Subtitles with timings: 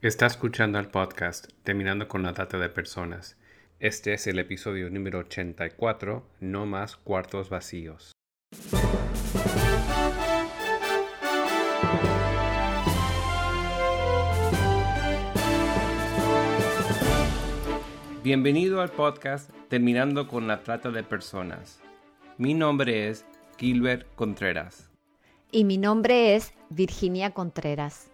[0.00, 3.36] Está escuchando el podcast Terminando con la Trata de Personas.
[3.80, 8.12] Este es el episodio número 84, No más cuartos vacíos.
[18.22, 21.80] Bienvenido al podcast Terminando con la Trata de Personas.
[22.36, 23.26] Mi nombre es
[23.58, 24.90] Gilbert Contreras.
[25.50, 28.12] Y mi nombre es Virginia Contreras.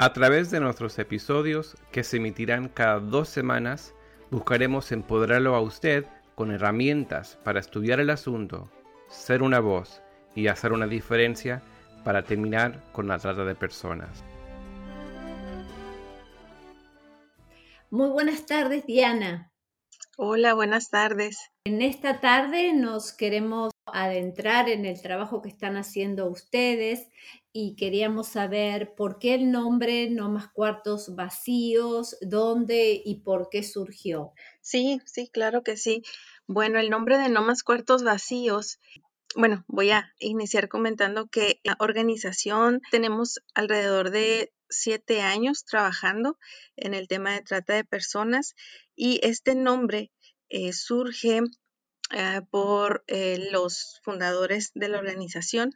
[0.00, 3.96] A través de nuestros episodios, que se emitirán cada dos semanas,
[4.30, 6.06] buscaremos empoderarlo a usted
[6.36, 8.70] con herramientas para estudiar el asunto,
[9.08, 10.00] ser una voz
[10.36, 11.64] y hacer una diferencia
[12.04, 14.22] para terminar con la trata de personas.
[17.90, 19.50] Muy buenas tardes, Diana.
[20.16, 21.40] Hola, buenas tardes.
[21.64, 27.08] En esta tarde nos queremos adentrar en el trabajo que están haciendo ustedes
[27.52, 33.62] y queríamos saber por qué el nombre No más cuartos vacíos, dónde y por qué
[33.62, 34.32] surgió.
[34.60, 36.02] Sí, sí, claro que sí.
[36.46, 38.78] Bueno, el nombre de No más cuartos vacíos
[39.36, 46.38] bueno, voy a iniciar comentando que la organización tenemos alrededor de siete años trabajando
[46.76, 48.54] en el tema de trata de personas
[48.96, 50.10] y este nombre
[50.48, 51.42] eh, surge
[52.10, 55.74] eh, por eh, los fundadores de la organización,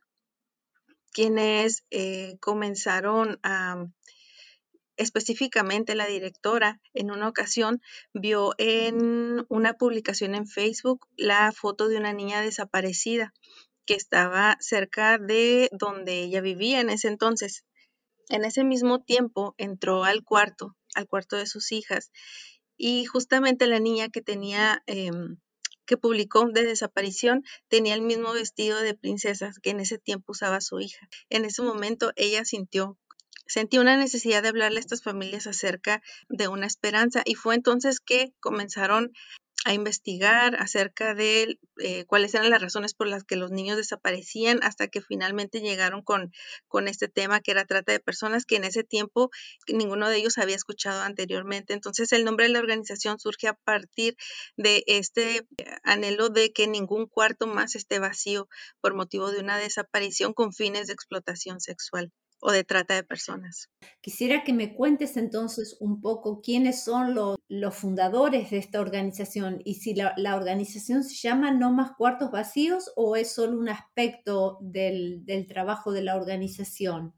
[1.13, 1.85] quienes
[2.41, 3.87] comenzaron a
[4.97, 7.81] específicamente la directora en una ocasión
[8.15, 13.33] vio en una publicación en Facebook la foto de una niña desaparecida
[13.85, 17.65] que estaba cerca de donde ella vivía en ese entonces.
[18.29, 22.13] En ese mismo tiempo entró al cuarto, al cuarto de sus hijas,
[22.77, 25.39] y justamente la niña que tenía, em,
[25.87, 30.61] que publicó de desaparición, tenía el mismo vestido de princesa que en ese tiempo usaba
[30.61, 31.09] su hija.
[31.31, 32.99] En ese momento ella sintió
[33.47, 38.01] sentí una necesidad de hablarle a estas familias acerca de una esperanza y fue entonces
[38.01, 39.13] que comenzaron
[39.65, 44.61] a investigar acerca de eh, cuáles eran las razones por las que los niños desaparecían
[44.63, 46.33] hasta que finalmente llegaron con,
[46.67, 49.31] con este tema que era trata de personas que en ese tiempo
[49.69, 51.75] ninguno de ellos había escuchado anteriormente.
[51.75, 54.17] Entonces el nombre de la organización surge a partir
[54.57, 55.47] de este
[55.85, 58.49] anhelo de que ningún cuarto más esté vacío
[58.81, 62.13] por motivo de una desaparición con fines de explotación sexual
[62.45, 63.71] o de trata de personas.
[64.01, 67.39] Quisiera que me cuentes entonces un poco quiénes son los,
[67.73, 73.15] fundadores de esta organización y si la, organización se llama No más cuartos vacíos o
[73.15, 77.15] es solo un aspecto del, del trabajo de la organización.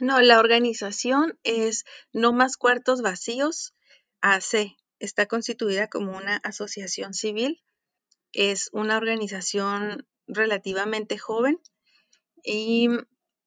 [0.00, 1.84] No, la organización es
[2.14, 3.74] No más cuartos vacíos
[4.22, 4.74] AC.
[4.98, 7.62] Está constituida como una asociación civil.
[8.32, 11.60] Es una organización relativamente joven
[12.42, 12.88] y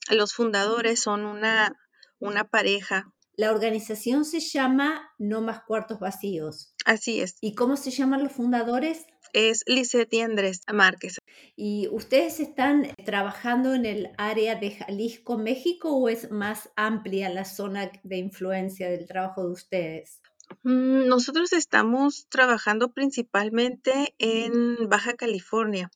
[0.09, 1.71] los fundadores son una,
[2.19, 3.11] una pareja.
[3.38, 6.73] La organización se llama No Más Cuartos Vacíos.
[6.85, 7.35] Así es.
[7.41, 9.05] ¿Y cómo se llaman los fundadores?
[9.33, 11.17] Es Lisette y Andrés Márquez.
[11.57, 17.44] ¿Y ustedes están trabajando en el área de Jalisco, México o es más amplia la
[17.44, 20.21] zona de influencia del trabajo de ustedes?
[20.63, 25.91] Mm, nosotros estamos trabajando principalmente en Baja California.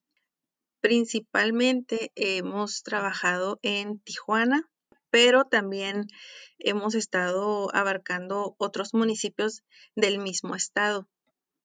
[0.81, 4.69] Principalmente hemos trabajado en Tijuana,
[5.09, 6.07] pero también
[6.57, 9.63] hemos estado abarcando otros municipios
[9.95, 11.07] del mismo estado.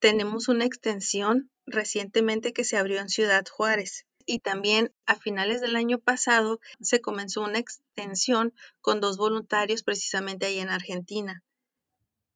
[0.01, 5.77] Tenemos una extensión recientemente que se abrió en Ciudad Juárez y también a finales del
[5.77, 11.43] año pasado se comenzó una extensión con dos voluntarios precisamente ahí en Argentina.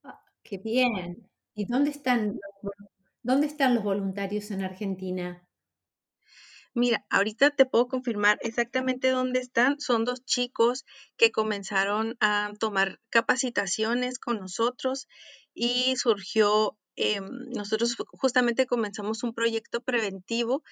[0.04, 1.28] Ah, qué bien.
[1.54, 2.38] ¿Y dónde están,
[3.22, 5.47] dónde están los voluntarios en Argentina?
[6.74, 9.80] Mira, ahorita te puedo confirmar exactamente dónde están.
[9.80, 10.84] Son dos chicos
[11.16, 15.08] que comenzaron a tomar capacitaciones con nosotros
[15.54, 20.62] y surgió, em, nosotros justamente comenzamos un proyecto preventivo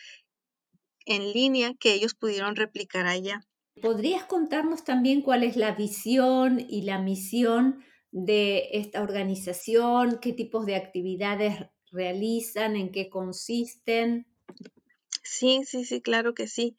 [1.04, 3.40] en línea que ellos pudieron replicar allá.
[3.80, 10.18] ¿Podrías contarnos también cuál es la visión y la misión de esta organización?
[10.20, 12.76] ¿Qué tipos de actividades realizan?
[12.76, 14.26] ¿En qué consisten?
[15.26, 16.76] Sí, sí, sí, claro que sí.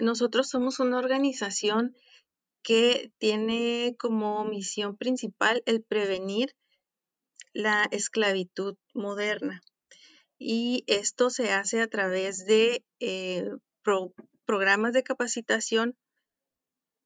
[0.00, 1.94] nosotros somos una organización
[2.62, 6.54] que tiene como misión principal el prevenir
[7.52, 9.62] la esclavitud moderna.
[10.38, 13.48] Y esto se hace a través de eh,
[14.44, 15.96] programas de capacitación,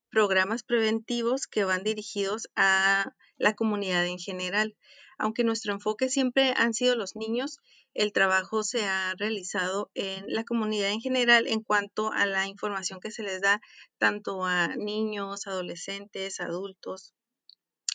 [0.09, 4.75] programas preventivos que van dirigidos a la comunidad en general.
[5.17, 7.59] Aunque nuestro enfoque siempre han sido los niños,
[7.93, 12.99] el trabajo se ha realizado en la comunidad en general en cuanto a la información
[12.99, 13.61] que se les da
[13.97, 17.13] tanto a niños, adolescentes, adultos.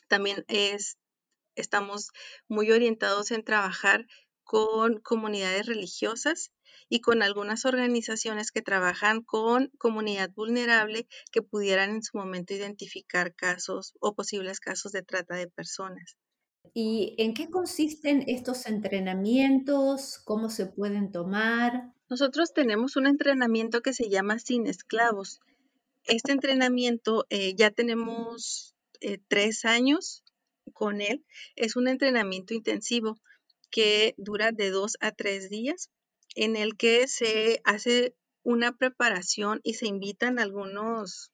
[0.08, 0.98] También es,
[1.56, 2.10] estamos
[2.48, 4.06] muy orientados en trabajar
[4.44, 6.52] con comunidades religiosas
[6.88, 13.34] y con algunas organizaciones que trabajan con comunidad vulnerable que pudieran en su momento identificar
[13.34, 16.16] casos o posibles casos de trata de personas.
[16.74, 20.18] ¿Y en qué consisten estos entrenamientos?
[20.24, 21.92] ¿Cómo se pueden tomar?
[22.08, 25.40] Nosotros tenemos un entrenamiento que se llama Sin Esclavos.
[26.04, 30.22] Este entrenamiento eh, ya tenemos eh, tres años
[30.72, 31.24] con él.
[31.56, 33.18] Es un entrenamiento intensivo
[33.70, 35.90] que dura de dos a tres días,
[36.34, 41.30] en el que se hace una preparación y se invitan algunos,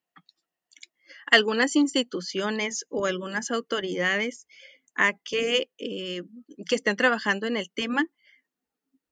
[1.30, 4.46] algunas instituciones o algunas autoridades
[4.94, 6.22] a que, eh,
[6.68, 8.06] que estén trabajando en el tema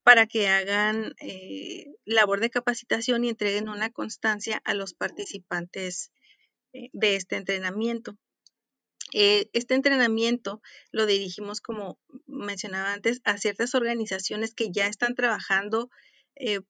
[0.02, 6.11] para que hagan eh, labor de capacitación y entreguen una constancia a los participantes
[6.73, 8.17] eh, de este entrenamiento.
[9.14, 15.90] Este entrenamiento lo dirigimos, como mencionaba antes, a ciertas organizaciones que ya están trabajando,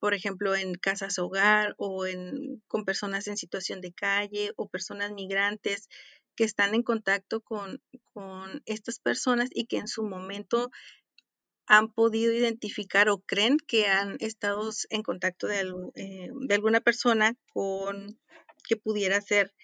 [0.01, 5.13] por ejemplo, en casas hogar o en, con personas en situación de calle o personas
[5.13, 5.89] migrantes
[6.37, 7.83] que están en contacto con,
[8.13, 10.71] con estas personas y que en su momento
[11.67, 15.61] han podido identificar o creen que han estado en contacto de,
[15.95, 18.19] eh, de alguna persona con
[18.69, 19.55] que pudiera ser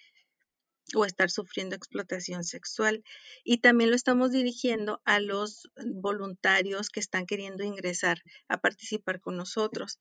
[0.95, 3.03] o estar sufriendo explotación sexual.
[3.43, 9.37] Y también lo estamos dirigiendo a los voluntarios que están queriendo ingresar a participar con
[9.37, 9.99] nosotros.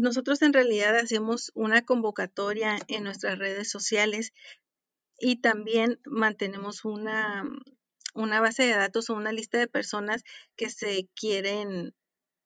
[0.00, 4.32] nosotros en realidad hacemos una convocatoria en nuestras redes sociales
[5.18, 7.44] y también mantenemos una,
[8.14, 10.24] una base de datos o una lista de personas
[10.56, 11.94] que se quieren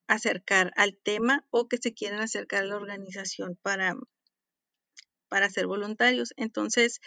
[0.08, 3.96] acercar al tema o que se quieren acercar a la organización para,
[5.28, 6.32] para ser voluntarios.
[6.36, 7.00] Entonces,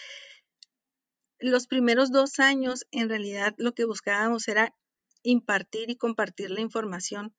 [1.39, 4.75] los primeros dos años, en realidad, lo que buscábamos era
[5.23, 7.33] impartir y compartir la información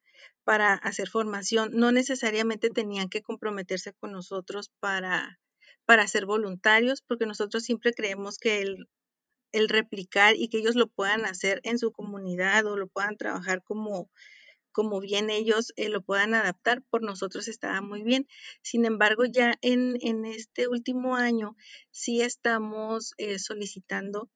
[0.44, 1.70] para hacer formación.
[1.72, 5.38] No necesariamente tenían que comprometerse con nosotros para,
[5.90, 8.88] para ser voluntarios, porque nosotros siempre creemos que el,
[9.50, 13.64] el replicar y que ellos lo puedan hacer en su comunidad o lo puedan trabajar
[13.64, 14.08] como
[14.70, 18.28] como bien ellos eh, lo puedan adaptar, por nosotros estaba muy bien.
[18.62, 19.96] Sin embargo, ya en,
[20.26, 21.56] este último año
[21.90, 24.31] sí estamos eh, solicitando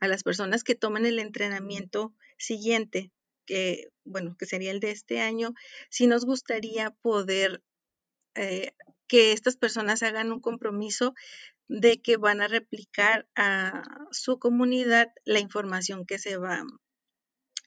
[0.00, 3.12] a las personas que tomen el entrenamiento siguiente,
[3.46, 5.54] que bueno, que sería el de este año,
[5.90, 7.62] sí nos gustaría poder
[8.34, 8.72] eh,
[9.08, 11.14] que estas personas hagan un compromiso
[11.68, 13.82] de que van a replicar a
[14.12, 16.64] su comunidad la información que se va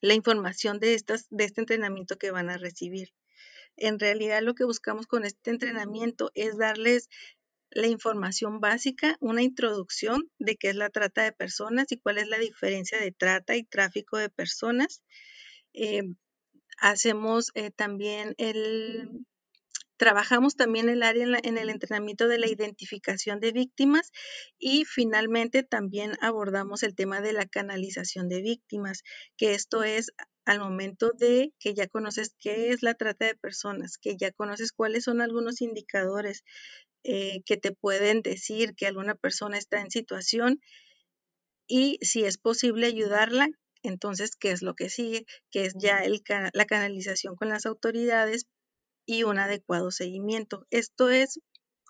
[0.02, 3.14] la información de, estas, de este entrenamiento que van a recibir.
[3.76, 7.10] En realidad lo que buscamos con este entrenamiento es darles
[7.72, 12.28] la información básica, una introducción de qué es la trata de personas y cuál es
[12.28, 15.04] la diferencia de trata y tráfico de personas.
[15.74, 16.04] Eh,
[16.80, 19.26] hacemos eh, también el
[20.00, 24.14] Trabajamos también el área en, el entrenamiento de la identificación de víctimas
[24.58, 29.04] y finalmente también abordamos el tema de la canalización de víctimas,
[29.36, 30.14] que esto es
[30.46, 34.72] al momento de que ya conoces qué es la trata de personas, que ya conoces
[34.72, 36.46] cuáles son algunos indicadores
[37.04, 40.62] eh, que te pueden decir que alguna persona está en situación
[41.68, 43.50] y si es posible ayudarla,
[43.84, 45.26] entonces, ¿qué es lo que sigue?
[45.52, 46.02] Que es ya
[46.54, 48.48] la canalización con las autoridades
[49.10, 50.68] y un adecuado seguimiento.
[50.70, 51.40] Esto es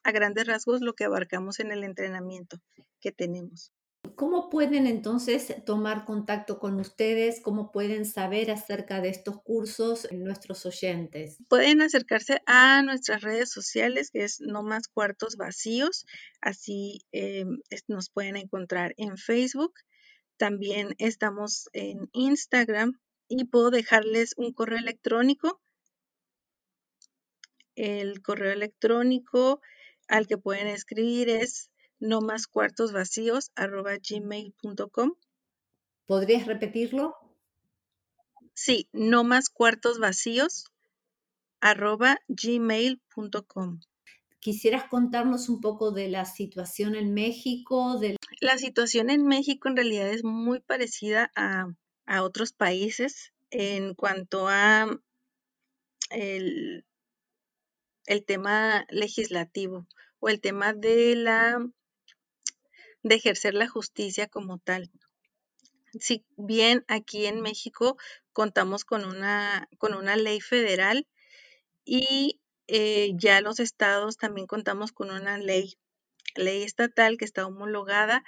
[0.05, 2.61] a grandes rasgos lo que abarcamos en el entrenamiento
[3.01, 3.73] que tenemos.
[4.15, 7.41] ¿Cómo pueden entonces tomar contacto con ustedes?
[7.41, 11.39] ¿Cómo pueden saber acerca de estos cursos nuestros oyentes?
[11.49, 16.05] Pueden acercarse a nuestras redes sociales, que es No Más Cuartos Vacíos.
[16.39, 17.43] Así eh,
[17.89, 19.73] nos pueden encontrar en Facebook.
[20.37, 22.93] También estamos en Instagram
[23.27, 25.59] y puedo dejarles un correo electrónico
[27.79, 29.61] el correo electrónico
[30.09, 35.13] al que pueden escribir es no más cuartos vacíos gmail.com.
[36.05, 37.15] ¿Podrías repetirlo?
[38.53, 40.65] Sí, no más cuartos vacíos
[42.27, 43.79] gmail.com.
[44.41, 47.99] ¿Quisieras contarnos un poco de la situación en México?
[48.41, 51.67] La situación en México en realidad es muy parecida a,
[52.05, 54.87] a otros países en cuanto a
[56.09, 56.85] el,
[58.09, 59.87] el tema legislativo
[60.19, 61.57] o el tema de la
[63.03, 64.91] de ejercer la justicia como tal.
[65.97, 67.97] Si bien aquí en México
[68.33, 71.07] contamos con una, con una ley federal
[71.85, 75.77] y eh, ya los estados también contamos con una ley,
[76.35, 78.23] ley estatal que está homologada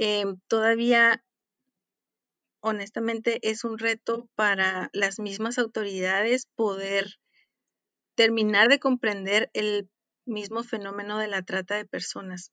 [0.00, 1.24] Em, todavía,
[2.60, 7.18] honestamente, es un reto para las mismas autoridades poder
[8.18, 9.88] terminar de comprender el
[10.26, 12.50] mismo fenómeno de la trata de personas.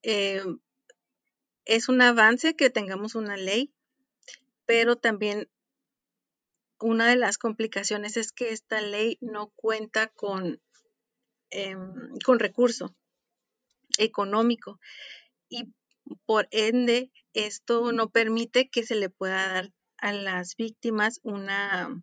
[0.00, 0.58] Em,
[1.66, 3.70] es un avance que tengamos una ley,
[4.64, 5.50] pero también
[6.80, 10.58] una de las complicaciones es que esta ley no cuenta con,
[11.50, 12.96] em, con recurso
[13.98, 14.80] económico
[15.50, 15.74] y
[16.24, 22.02] por ende esto no permite que se le pueda dar a las víctimas una,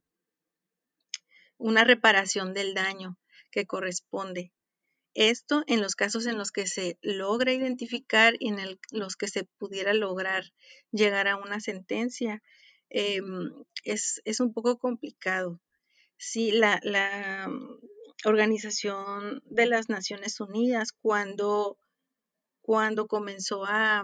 [1.59, 3.19] una reparación del daño
[3.51, 4.51] que corresponde.
[5.13, 9.43] Esto en los casos en los que se logra identificar y en los que se
[9.43, 10.43] pudiera lograr
[10.91, 12.41] llegar a una sentencia,
[12.89, 13.51] em,
[13.83, 15.59] es, un poco complicado.
[16.17, 17.47] Sí, la, la,
[18.25, 21.77] Organización de las Naciones Unidas, cuando,
[22.61, 24.03] cuando comenzó a,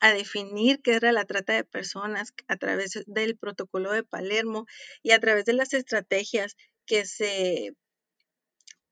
[0.00, 4.66] a definir qué era la trata de personas a través del protocolo de Palermo
[5.02, 7.74] y a través de las estrategias que se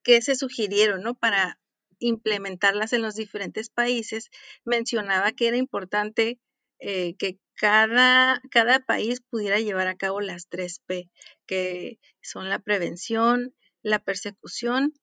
[0.03, 1.15] que se sugirieron ¿no?
[1.15, 1.61] para
[1.99, 4.31] implementarlas en los diferentes países,
[4.65, 6.38] mencionaba que era importante
[6.79, 11.11] eh, que cada, cada país pudiera llevar a cabo las tres P,
[11.47, 14.95] que son la prevención, la persecución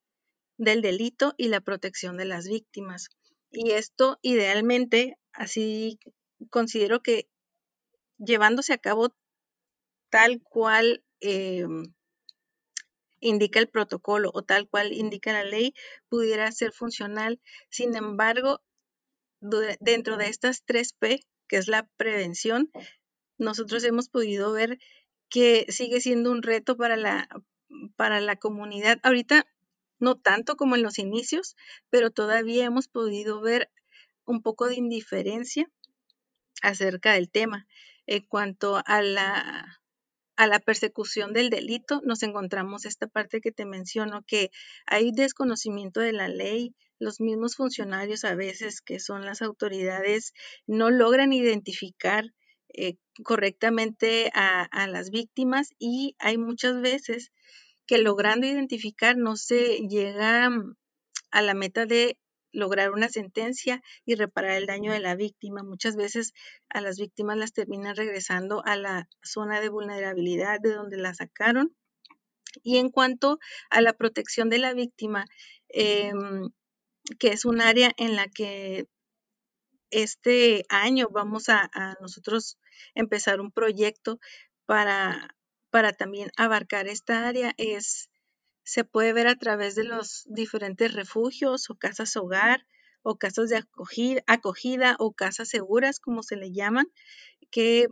[0.56, 3.08] del delito y la protección de las víctimas.
[3.50, 5.98] Y esto idealmente, así
[6.50, 7.28] considero que
[8.18, 9.14] llevándose a cabo
[10.10, 11.94] tal cual em,
[13.20, 15.74] indica el protocolo o tal cual indica la ley
[16.08, 17.40] pudiera ser funcional.
[17.70, 18.62] Sin embargo,
[19.80, 22.70] dentro de estas tres P, que es la prevención,
[23.38, 24.78] nosotros hemos podido ver
[25.28, 27.28] que sigue siendo un reto para la,
[27.96, 28.98] para la comunidad.
[29.02, 29.46] Ahorita
[29.98, 31.56] no tanto como en los inicios,
[31.90, 33.70] pero todavía hemos podido ver
[34.26, 35.66] un poco de indiferencia
[36.62, 37.66] acerca del tema.
[38.06, 39.80] En cuanto a la
[40.36, 44.50] a la persecución del delito, nos encontramos esta parte que te menciono, que
[44.84, 50.34] hay desconocimiento de la ley, los mismos funcionarios a veces, que son las autoridades,
[50.66, 52.34] no logran identificar
[52.74, 57.32] eh, correctamente a, a las víctimas y hay muchas veces
[57.86, 60.50] que logrando identificar no se llega
[61.30, 62.18] a la meta de
[62.56, 65.62] lograr una sentencia y reparar el daño de la víctima.
[65.62, 66.32] Muchas veces
[66.70, 71.76] a las víctimas las terminan regresando a la zona de vulnerabilidad de donde la sacaron.
[72.62, 75.26] Y en cuanto a la protección de la víctima,
[75.68, 76.48] em,
[77.18, 78.86] que es un área en la que
[79.90, 82.58] este año vamos a, a nosotros
[82.94, 84.18] empezar un proyecto
[84.64, 85.36] para,
[85.70, 88.08] para también abarcar esta área, es
[88.66, 92.66] se puede ver a través de los diferentes refugios o casas hogar
[93.02, 93.58] o casas de
[94.26, 96.88] acogida, o casas seguras, como se le llaman,
[97.52, 97.86] que,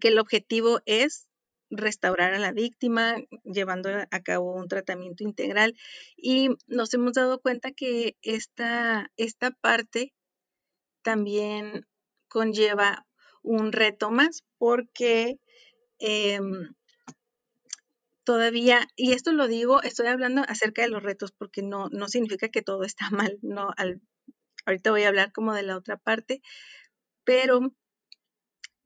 [0.00, 1.26] que el objetivo es
[1.68, 5.76] restaurar a la víctima, llevando a cabo un tratamiento integral.
[6.16, 10.14] Y nos hemos dado cuenta que esta, esta parte
[11.02, 11.88] también
[12.28, 13.04] conlleva
[13.42, 15.40] un reto más porque
[15.98, 16.72] em,
[18.24, 22.48] todavía, y esto lo digo, estoy hablando acerca de los retos porque no, no significa
[22.48, 24.00] que todo está mal, no, al,
[24.66, 26.42] ahorita voy a hablar como de la otra parte,
[27.24, 27.74] pero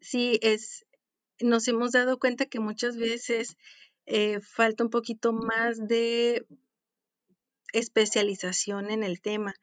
[0.01, 0.87] sí es,
[1.41, 3.57] nos hemos dado cuenta que muchas veces
[4.07, 6.47] eh, falta un poquito más de
[7.73, 9.55] especialización en el tema,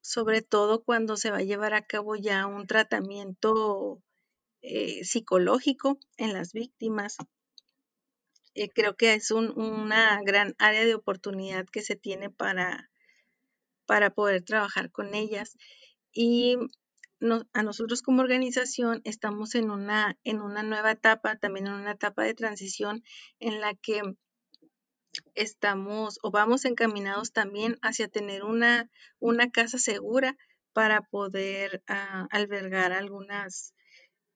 [0.00, 4.02] sobre todo cuando se va a llevar a cabo ya un tratamiento
[4.62, 7.18] eh, psicológico en las víctimas
[8.58, 12.90] eh, creo que es una gran área de oportunidad que se tiene para,
[13.86, 15.56] para poder trabajar con ellas.
[16.12, 16.56] Y
[17.52, 22.24] a nosotros como organización estamos en una, en una nueva etapa, también en una etapa
[22.24, 23.04] de transición
[23.38, 24.02] en la que
[25.34, 30.36] estamos o vamos encaminados también hacia tener una, una casa segura
[30.72, 33.74] para poder ah, albergar algunas,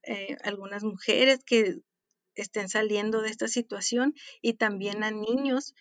[0.03, 1.81] eh, algunas mujeres que
[2.35, 5.75] estén saliendo de esta situación y también a niños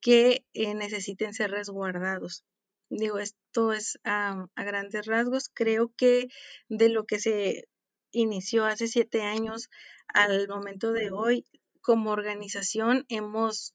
[0.00, 2.44] que eh, necesiten ser resguardados.
[2.90, 5.48] Digo, esto es a grandes rasgos.
[5.48, 6.28] Creo que
[6.68, 7.68] de lo que se
[8.10, 9.70] inició hace siete años
[10.08, 11.46] al momento de hoy,
[11.80, 13.74] como organización hemos,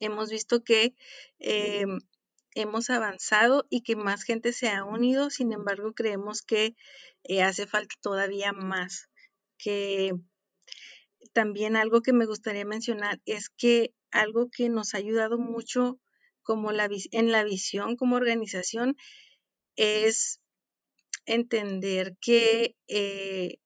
[0.00, 0.94] hemos visto que
[1.38, 1.86] eh,
[2.54, 5.30] hemos avanzado y que más gente se ha unido.
[5.30, 6.76] Sin embargo, creemos que
[7.24, 9.08] eh, hace falta todavía más,
[9.58, 10.12] que
[11.32, 16.00] también algo que me gustaría mencionar es que algo que nos ha ayudado mucho
[16.42, 18.96] como la, en la visión como organización
[19.76, 20.40] es
[21.26, 23.58] entender que, eh,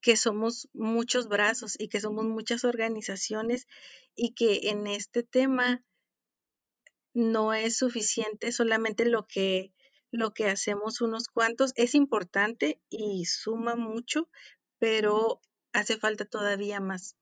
[0.00, 3.66] que somos muchos brazos y que somos muchas organizaciones
[4.14, 5.82] y que en este tema
[7.14, 9.72] no es suficiente solamente lo que,
[10.10, 11.72] lo que hacemos unos cuantos.
[11.76, 14.28] Es importante y suma mucho,
[14.78, 15.40] pero
[15.76, 17.16] hace falta todavía más.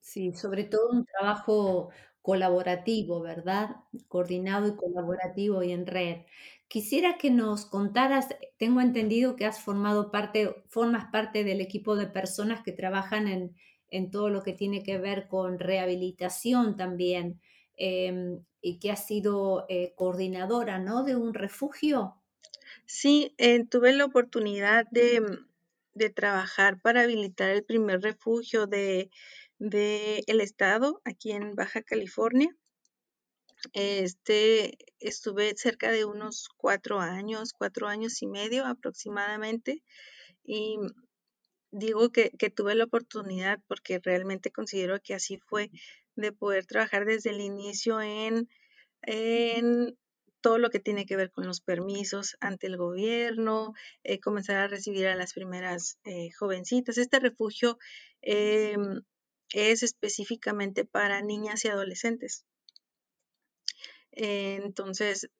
[0.00, 1.90] Sí, sobre todo un trabajo
[2.22, 3.76] colaborativo, ¿verdad?
[4.08, 6.22] Coordinado y colaborativo y en red.
[6.68, 8.28] Quisiera que nos contaras,
[8.58, 13.56] tengo entendido que has formado parte, formas parte del equipo de personas que trabajan en,
[13.88, 17.40] en todo lo que tiene que ver con rehabilitación también.
[17.76, 21.04] Em, y que ha sido eh, coordinadora, ¿no?
[21.04, 22.16] De un refugio.
[22.86, 25.20] Sí, eh, tuve la oportunidad de,
[25.96, 29.10] de, trabajar para habilitar el primer refugio de,
[29.58, 32.54] de el estado aquí en Baja California.
[33.72, 39.82] Este, estuve cerca de unos cuatro años, cuatro años y medio aproximadamente,
[40.44, 40.78] y
[41.70, 45.70] digo que, que, tuve la oportunidad porque realmente considero que así fue
[46.14, 48.48] de poder trabajar desde el inicio en,
[49.02, 49.96] en
[50.46, 53.74] todo lo que tiene que ver con los permisos ante el gobierno,
[54.04, 56.98] eh, comenzar a recibir a las primeras eh, jovencitas.
[56.98, 57.78] Este refugio
[58.22, 58.76] eh,
[59.52, 62.44] es específicamente para niñas y adolescentes.
[64.12, 65.30] entonces,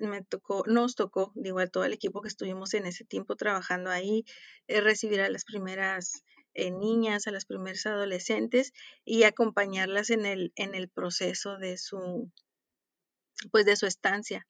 [0.00, 3.90] me tocó, nos tocó, digo, a todo el equipo que estuvimos en ese tiempo trabajando
[3.90, 4.24] ahí,
[4.66, 6.24] recibir a las primeras
[6.54, 8.72] eh, niñas, a las primeras adolescentes
[9.04, 12.32] y acompañarlas en el, en el proceso de su,
[13.50, 14.46] pues de su estancia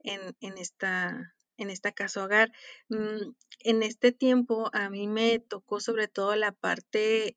[0.00, 2.52] en, en esta, en esta casa hogar.
[2.88, 7.36] Mm, en este tiempo a mí me tocó sobre todo la parte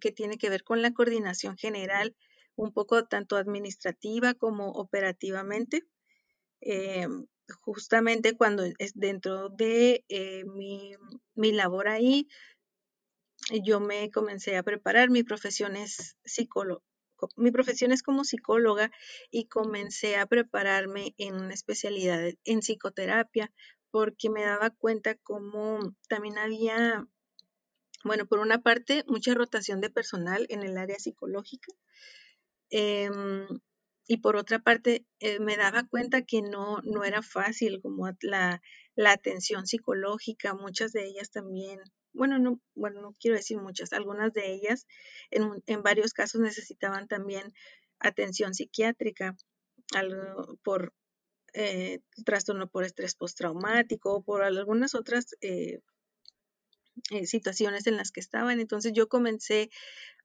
[0.00, 2.16] que tiene que ver con la coordinación general,
[2.56, 5.84] un poco tanto administrativa como operativamente.
[6.60, 7.06] Eh,
[7.60, 10.94] justamente cuando es dentro de eh, mi,
[11.34, 12.28] mi, labor ahí,
[13.62, 16.82] yo me comencé a preparar, mi profesión es psicólogo.
[17.36, 18.90] Mi profesión es como psicóloga
[19.30, 23.52] y comencé a prepararme en una especialidad en psicoterapia
[23.90, 27.06] porque me daba cuenta como también había,
[28.04, 31.72] bueno, por una parte, mucha rotación de personal en el área psicológica.
[32.70, 33.46] Em,
[34.06, 38.60] y por otra parte, eh, me daba cuenta que no, no era fácil como la,
[38.94, 41.80] la atención psicológica, muchas de ellas también
[42.16, 44.86] bueno, no, bueno, no quiero decir muchas, algunas de ellas
[45.30, 47.52] en, en varios casos necesitaban también
[47.98, 49.36] atención psiquiátrica
[50.62, 50.92] por
[51.54, 55.80] eh, trastorno por estrés postraumático o por algunas otras eh,
[57.10, 58.60] eh, situaciones en las que estaban.
[58.60, 59.70] Entonces yo comencé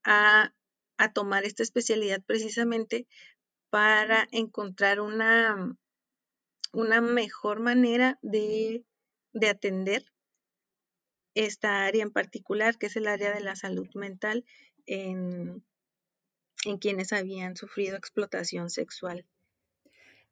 [0.04, 0.52] a,
[0.98, 3.06] a tomar esta especialidad precisamente
[3.70, 5.74] para encontrar una,
[6.72, 8.84] una mejor manera de,
[9.32, 10.11] de atender
[11.34, 14.44] esta área en particular, que es el área de la salud mental
[14.86, 15.64] en,
[16.64, 19.26] en quienes habían sufrido explotación sexual.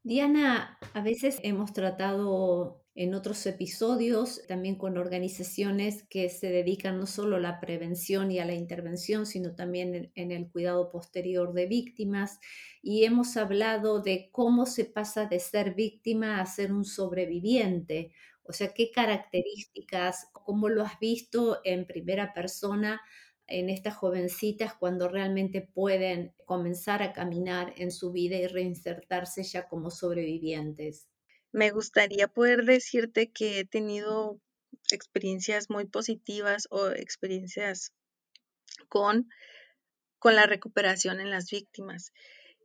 [0.03, 7.07] Diana, a veces hemos tratado en otros episodios también con organizaciones que se dedican no
[7.07, 11.53] solo a la prevención y a la intervención, sino también en, en, el cuidado posterior
[11.53, 12.41] de víctimas.
[12.83, 18.13] Y hemos hablado de cómo se pasa de ser víctima a ser un sobreviviente
[18.51, 23.01] o sea, ¿qué características, cómo lo has visto en primera persona
[23.47, 29.69] en estas jovencitas cuando realmente pueden comenzar a caminar en su vida y reinsertarse ya
[29.69, 31.07] como sobrevivientes?
[31.53, 34.41] Me gustaría poder decirte que he tenido
[34.91, 37.93] experiencias muy positivas o experiencias
[38.89, 39.29] con,
[40.19, 42.13] con la recuperación en las víctimas,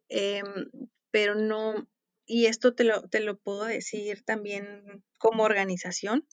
[0.09, 0.71] em,
[1.11, 1.87] pero no,
[2.25, 6.27] y esto te lo, te lo puedo decir también como organización,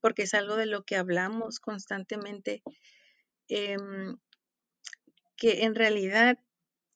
[0.00, 2.62] porque es algo de lo que hablamos constantemente,
[3.48, 4.16] em,
[5.36, 6.38] que en realidad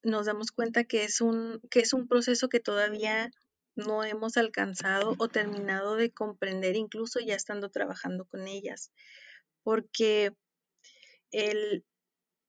[0.03, 3.31] nos damos cuenta que es, un, que es un proceso que todavía
[3.77, 8.92] no hemos alcanzado o terminado de comprender, incluso ya estando trabajando con ellas,
[9.62, 10.33] porque
[11.31, 11.85] el,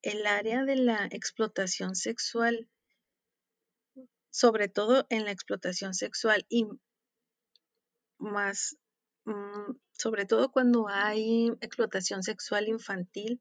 [0.01, 2.69] el área de la explotación sexual
[4.35, 6.67] sobre todo en la explotación sexual y
[8.17, 8.75] más,
[9.23, 13.39] mm, sobre todo cuando hay explotación sexual infantil,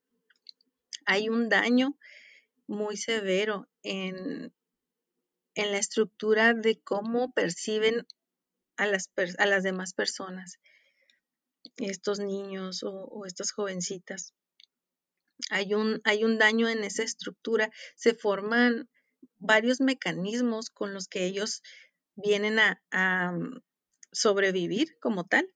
[1.04, 1.98] hay un daño
[2.68, 4.54] muy severo en,
[5.56, 8.06] en la estructura de cómo perciben
[8.76, 10.60] a las, a las demás personas,
[11.76, 14.32] estos niños o, o estas jovencitas.
[15.50, 18.88] Hay un, hay un daño en esa estructura, se forman
[19.44, 21.62] varios mecanismos con los que ellos
[22.16, 23.38] vienen a,
[24.12, 25.52] sobrevivir como tal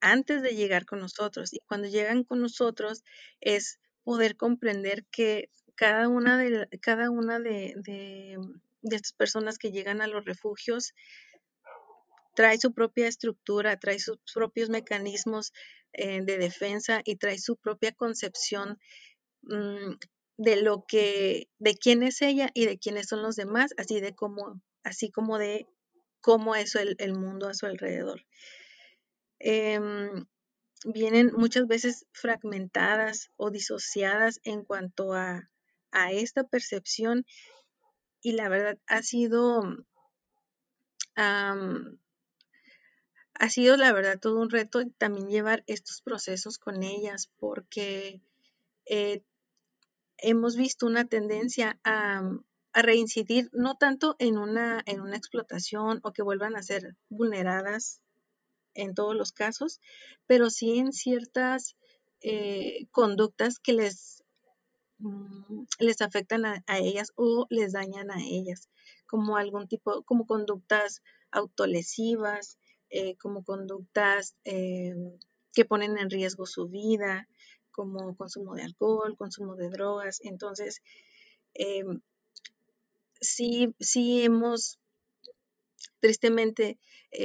[0.00, 1.52] antes de llegar con nosotros.
[1.52, 3.04] Y cuando llegan con nosotros
[3.40, 8.38] es poder comprender que cada una de, cada una de, de,
[8.82, 10.94] estas personas que llegan a los refugios
[12.34, 15.52] trae su propia estructura, trae sus propios mecanismos
[15.92, 18.80] eh, de defensa y trae su propia concepción
[19.42, 19.92] mm,
[20.36, 24.14] de lo que, de quién es ella y de quiénes son los demás, así de
[24.14, 25.66] cómo, así como de
[26.20, 28.24] cómo es el, el mundo a su alrededor.
[29.38, 30.26] Em,
[30.84, 35.50] vienen muchas veces fragmentadas o disociadas en cuanto a,
[35.90, 37.26] a esta percepción
[38.20, 39.62] y la verdad ha sido
[41.14, 41.54] ha
[43.50, 48.22] sido la verdad todo un reto también llevar estos procesos con ellas porque
[48.86, 49.22] eh,
[50.22, 52.22] hemos visto una tendencia a,
[52.72, 58.00] a, reincidir no tanto en una, en una explotación o que vuelvan a ser vulneradas
[58.74, 59.80] en todos los casos,
[60.26, 61.76] pero sí en ciertas
[62.20, 64.22] eh, conductas que les,
[64.98, 68.70] mm, les afectan a, ellas o les dañan a ellas,
[69.06, 72.58] como algún tipo, como conductas autolesivas,
[72.90, 74.94] eh, como conductas eh,
[75.52, 77.28] que ponen en riesgo su vida,
[77.72, 80.20] como consumo de alcohol, consumo de drogas.
[80.22, 80.82] Entonces,
[83.20, 84.78] sí, sí hemos
[86.00, 86.78] tristemente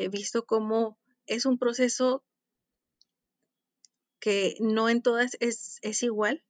[0.10, 2.24] visto cómo es un proceso
[4.20, 6.44] que no en todas es, igual,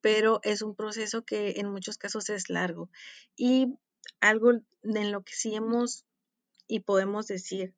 [0.00, 2.90] pero es un proceso que en muchos casos es largo.
[3.36, 3.74] Y
[4.20, 6.04] algo en lo que sí hemos
[6.66, 7.74] y podemos decir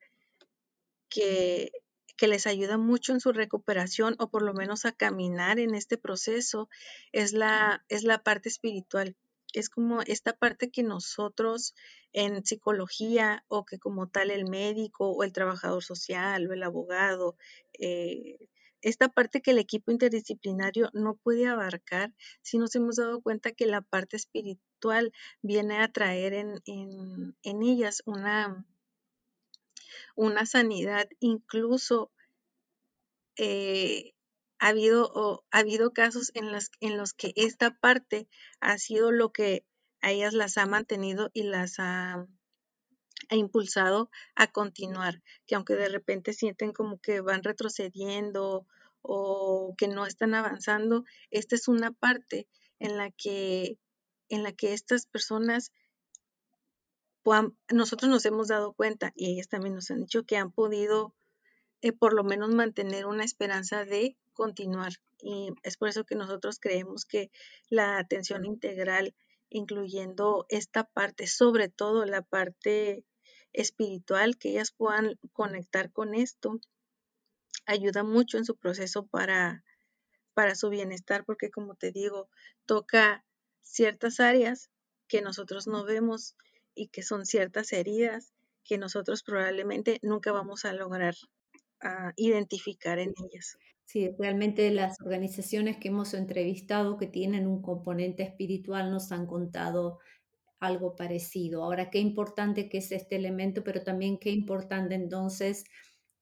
[1.09, 1.73] que,
[2.17, 5.99] que, les ayuda mucho en su recuperación o por lo menos a caminar en este
[5.99, 6.69] proceso
[7.13, 9.17] es la, es la parte espiritual.
[9.53, 11.75] Es como esta parte que nosotros
[12.13, 17.37] en psicología o que como tal el médico o el trabajador social o el abogado,
[17.79, 18.39] eh,
[18.83, 23.67] esta parte que el equipo interdisciplinario no puede abarcar si nos hemos dado cuenta que
[23.67, 28.67] la parte espiritual viene a traer en, en ellas una,
[30.15, 32.11] una sanidad incluso
[33.37, 34.15] eh,
[34.59, 38.29] ha habido, ha habido casos en, las, en los que esta parte
[38.61, 39.65] ha sido lo que
[40.03, 42.27] a ellas las ha mantenido y las ha,
[43.31, 48.67] impulsado a continuar, que aunque de repente sienten como que van retrocediendo
[49.01, 52.47] o que no están avanzando, esta es una parte
[52.79, 53.79] en la que,
[54.29, 55.73] en la que estas personas
[57.71, 61.15] nosotros nos hemos dado cuenta y ellas también nos han dicho que han podido
[61.81, 64.93] eh, por lo menos mantener una esperanza de continuar.
[65.19, 67.31] Y es por eso que nosotros creemos que
[67.69, 69.15] la atención integral,
[69.51, 73.05] incluyendo esta parte, sobre todo la parte
[73.53, 76.59] espiritual, que ellas puedan conectar con esto,
[77.67, 79.65] ayuda mucho en su proceso para,
[80.35, 82.29] para su bienestar, porque como te digo,
[82.67, 83.25] toca
[83.61, 84.71] ciertas áreas
[85.07, 86.37] que nosotros no vemos
[86.75, 88.33] y que son ciertas heridas
[88.65, 91.15] que nosotros probablemente nunca vamos a lograr
[92.17, 93.57] identificar en ellas.
[93.85, 99.99] Sí, realmente las organizaciones que hemos entrevistado que tienen un componente espiritual nos han contado
[100.61, 101.65] algo parecido.
[101.65, 105.65] Ahora, qué importante que es este elemento, pero también qué importante entonces,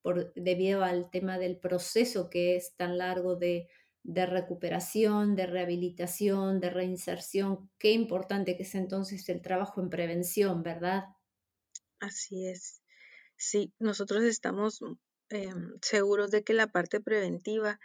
[0.01, 3.69] por, debido al tema del proceso que es tan largo de,
[4.03, 10.63] de recuperación, de rehabilitación, de reinserción, qué importante que es entonces el trabajo en prevención,
[10.63, 11.05] ¿verdad?
[12.01, 12.83] Así es.
[13.37, 14.83] Sí, nosotros estamos
[15.31, 17.79] Em, seguros de que la parte preventiva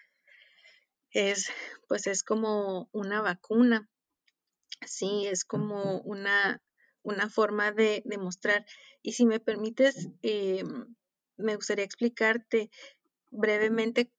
[1.11, 1.49] es,
[1.87, 3.87] pues es como una vacuna,
[4.83, 6.63] sí, es como una,
[7.03, 8.65] una forma de demostrar.
[9.03, 10.95] Y si me permites, em,
[11.37, 12.71] me gustaría explicarte
[13.29, 14.11] brevemente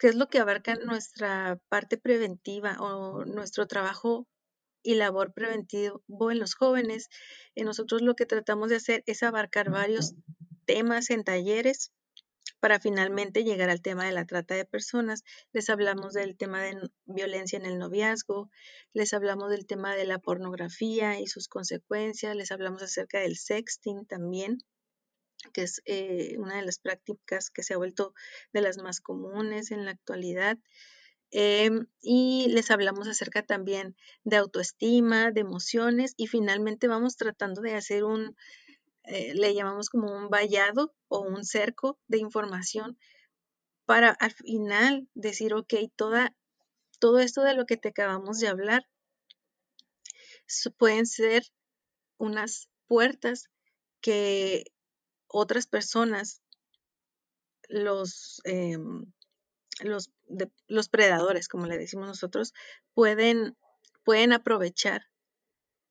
[0.00, 4.26] qué es lo que abarca nuestra parte preventiva o nuestro trabajo
[4.82, 7.10] y labor preventivo en los jóvenes.
[7.54, 10.14] Y nosotros lo que tratamos de hacer es abarcar varios
[10.64, 11.92] temas en talleres
[12.60, 15.22] para finalmente llegar al tema de la trata de personas.
[15.52, 18.50] Les hablamos del tema de violencia en el noviazgo,
[18.94, 24.06] les hablamos del tema de la pornografía y sus consecuencias, les hablamos acerca del sexting
[24.06, 24.60] también
[25.52, 28.14] que es eh, una de las prácticas que se ha vuelto
[28.52, 30.58] de las más comunes en la actualidad.
[31.32, 37.74] Em, y les hablamos acerca también de autoestima, de emociones y finalmente vamos tratando de
[37.74, 38.36] hacer un,
[39.04, 42.98] eh, le llamamos como un vallado o un cerco de información
[43.86, 46.34] para al final decir, ok, toda,
[46.98, 48.86] todo esto de lo que te acabamos de hablar
[50.76, 51.44] pueden ser
[52.18, 53.50] unas puertas
[54.00, 54.64] que
[55.32, 56.42] otras personas,
[57.68, 59.06] los, em,
[59.80, 60.10] los,
[60.66, 62.52] los predadores, como le decimos nosotros,
[62.94, 63.56] pueden,
[64.04, 65.02] pueden aprovechar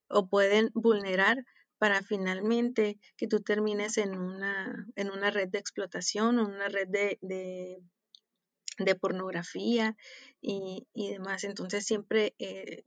[0.10, 1.46] o pueden vulnerar
[1.78, 6.88] para finalmente que tú termines en una, en una red de explotación, en una red
[6.90, 9.96] de, de, pornografía
[10.42, 11.46] y, demás.
[11.46, 12.84] Entonces siempre eh,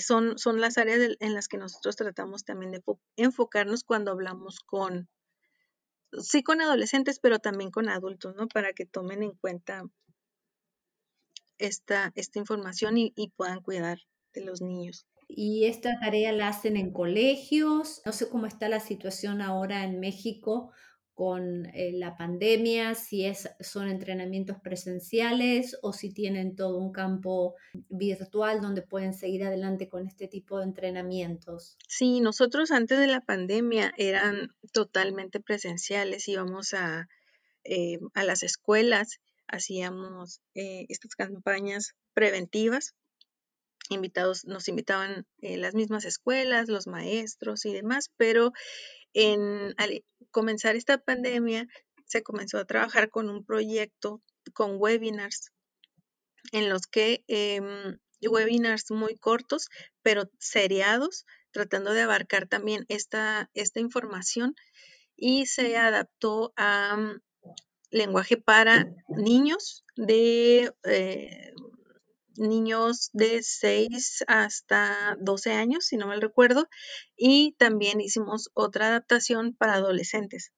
[0.00, 2.82] son, son las áreas en las que nosotros tratamos también de
[3.16, 5.08] enfocarnos cuando hablamos con,
[6.20, 8.48] sí con adolescentes, pero también con adultos, ¿no?
[8.48, 9.84] Para que tomen en cuenta
[11.58, 13.98] esta, esta información y, y puedan cuidar
[14.34, 15.06] de los niños.
[15.28, 18.02] Y esta tarea la hacen en colegios.
[18.04, 20.72] No sé cómo está la situación ahora en México
[21.16, 27.54] con eh, la pandemia, si es, son entrenamientos presenciales o si tienen todo un campo
[27.88, 31.78] virtual donde pueden seguir adelante con este tipo de entrenamientos.
[31.88, 37.08] Sí, nosotros antes de la pandemia eran totalmente presenciales, íbamos a,
[37.64, 42.94] eh, a las escuelas, hacíamos eh, estas campañas preventivas.
[43.88, 48.52] Invitados, nos invitaban las mismas escuelas, los maestros y demás, pero
[49.14, 49.74] en,
[50.30, 51.68] comenzar esta pandemia,
[52.04, 54.22] se comenzó a trabajar con un proyecto
[54.54, 55.52] con webinars,
[56.52, 59.68] en los que em, webinars muy cortos,
[60.02, 64.54] pero seriados, tratando de abarcar también esta, esta información
[65.16, 67.20] y se adaptó a mm,
[67.90, 71.52] lenguaje para niños de eh,
[72.38, 76.68] niños de 6 hasta 12 años, si no mal recuerdo,
[77.16, 80.52] y también hicimos otra adaptación para adolescentes.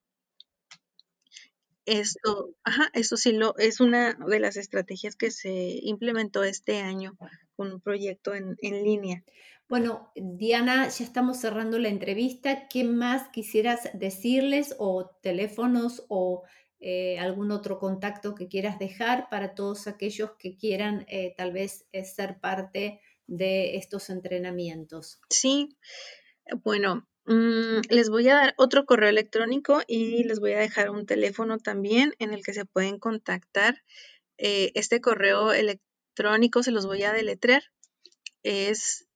[1.86, 7.16] Esto, ajá, esto sí lo, es una de las estrategias que se implementó este año
[7.56, 9.24] con un proyecto en, en línea.
[9.68, 12.68] Bueno, Diana, ya estamos cerrando la entrevista.
[12.68, 16.42] ¿Qué más quisieras decirles o teléfonos o
[16.80, 21.86] eh, algún otro contacto que quieras dejar para todos aquellos que quieran eh, tal vez
[21.90, 25.20] eh, ser parte de estos entrenamientos.
[25.28, 25.76] Sí,
[26.62, 31.04] bueno, mm, les voy a dar otro correo electrónico y les voy a dejar un
[31.04, 33.82] teléfono también en el que se pueden contactar.
[34.36, 37.64] este correo electrónico se los voy a deletrear.
[38.44, 39.08] Es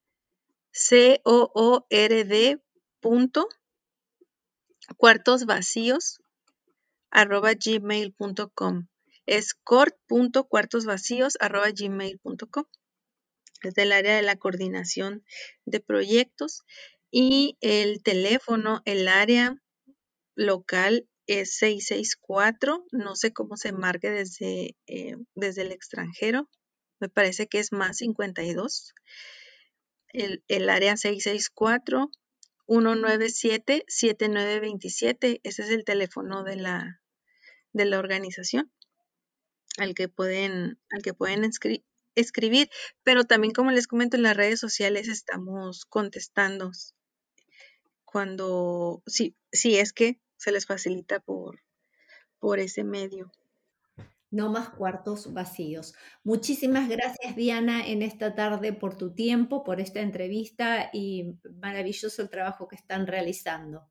[0.73, 2.59] c o o r d
[3.01, 3.47] punto
[4.97, 6.22] cuartos vacíos
[7.13, 8.89] arroba gmail.com.
[9.27, 12.65] Es cort.cuartosvacíos arroba gmail.com.
[13.63, 15.25] Es del área de la coordinación
[15.65, 16.65] de proyectos
[17.11, 19.63] y el teléfono, el área
[20.35, 26.49] local es 664, no sé cómo se marque desde, eh, desde el extranjero,
[26.99, 28.95] me parece que es más 52.
[30.09, 32.11] El, el área 664
[32.67, 37.02] 197 7927, ese es el teléfono de la,
[37.73, 38.71] de la organización
[39.79, 41.49] al que pueden, al que pueden
[42.15, 42.71] escribir,
[43.03, 46.71] pero también como les comento en las redes sociales estamos contestando
[48.05, 51.61] cuando, si, si es que se les facilita por,
[52.39, 53.33] por ese medio.
[54.31, 55.95] No más cuartos vacíos.
[56.25, 62.31] Muchísimas gracias Diana en esta tarde por tu tiempo, por esta entrevista y maravilloso el
[62.31, 63.91] trabajo que están realizando.